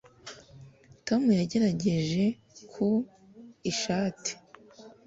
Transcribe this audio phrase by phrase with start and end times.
[1.05, 2.23] Tom yagerageje
[2.71, 2.87] ku
[3.71, 4.31] ishati